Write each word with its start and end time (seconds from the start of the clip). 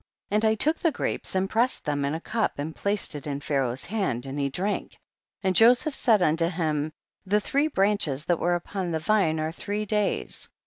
9. 0.31 0.37
And 0.37 0.45
I 0.45 0.55
took 0.55 0.79
the 0.79 0.91
grapes 0.91 1.35
and 1.35 1.47
pressed 1.47 1.85
them 1.85 2.05
in 2.05 2.15
a 2.15 2.19
cup, 2.19 2.53
and 2.57 2.75
placed 2.75 3.13
it 3.13 3.27
in 3.27 3.39
Pharaoh's 3.39 3.85
hand 3.85 4.25
and 4.25 4.39
he 4.39 4.49
drank; 4.49 4.97
and 5.43 5.55
Joseph 5.55 5.93
said 5.93 6.23
unto 6.23 6.49
him, 6.49 6.91
the 7.23 7.39
three 7.39 7.67
branches 7.67 8.25
that 8.25 8.39
were 8.39 8.55
upon 8.55 8.89
the 8.89 8.97
vine 8.99 9.39
are 9.39 9.51
three 9.51 9.85
days. 9.85 10.49